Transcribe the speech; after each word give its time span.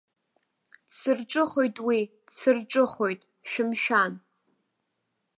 Дсырҿыхоит 0.89 1.77
уи, 1.87 1.99
дсырҿыхоит, 2.25 3.21
шәымшәан! 3.49 4.13